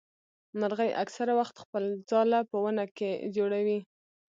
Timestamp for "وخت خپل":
1.39-1.83